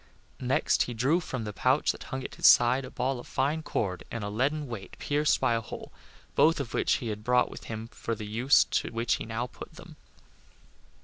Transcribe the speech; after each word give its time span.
Next 0.39 0.81
he 0.89 0.95
drew 0.95 1.19
from 1.19 1.43
the 1.43 1.53
pouch 1.53 1.91
that 1.91 2.05
hung 2.05 2.23
at 2.23 2.33
his 2.33 2.47
side 2.47 2.85
a 2.85 2.89
ball 2.89 3.19
of 3.19 3.27
fine 3.27 3.61
cord 3.61 4.03
and 4.09 4.23
a 4.23 4.29
leaden 4.31 4.65
weight 4.67 4.97
pierced 4.97 5.39
by 5.39 5.53
a 5.53 5.61
hole, 5.61 5.91
both 6.33 6.59
of 6.59 6.73
which 6.73 6.93
he 6.93 7.09
had 7.09 7.23
brought 7.23 7.51
with 7.51 7.65
him 7.65 7.87
for 7.89 8.15
the 8.15 8.25
use 8.25 8.63
to 8.63 8.89
which 8.89 9.17
he 9.17 9.27
now 9.27 9.45
put 9.45 9.73
them. 9.75 9.97